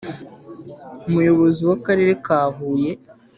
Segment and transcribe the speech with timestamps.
[1.07, 2.91] Umuyobozi w’Akarere ka Huye,